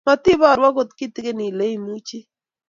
[0.07, 2.17] matiboru agot kitegen ile imuchi